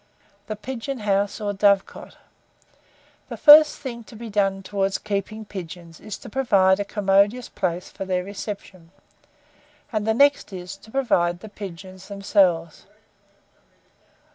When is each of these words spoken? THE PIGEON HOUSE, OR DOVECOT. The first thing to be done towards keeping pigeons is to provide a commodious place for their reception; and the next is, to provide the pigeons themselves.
THE 0.47 0.55
PIGEON 0.55 1.01
HOUSE, 1.01 1.39
OR 1.39 1.53
DOVECOT. 1.53 2.15
The 3.29 3.37
first 3.37 3.77
thing 3.77 4.03
to 4.05 4.15
be 4.15 4.31
done 4.31 4.63
towards 4.63 4.97
keeping 4.97 5.45
pigeons 5.45 5.99
is 5.99 6.17
to 6.17 6.27
provide 6.27 6.79
a 6.79 6.83
commodious 6.83 7.49
place 7.49 7.91
for 7.91 8.03
their 8.03 8.23
reception; 8.23 8.89
and 9.93 10.07
the 10.07 10.15
next 10.15 10.51
is, 10.51 10.75
to 10.77 10.89
provide 10.89 11.41
the 11.41 11.49
pigeons 11.49 12.07
themselves. 12.07 12.87